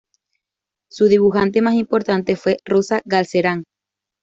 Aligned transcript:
Su 0.89 1.05
dibujante 1.05 1.61
más 1.61 1.75
importante 1.75 2.35
fue 2.35 2.57
Rosa 2.65 3.01
Galcerán. 3.05 3.65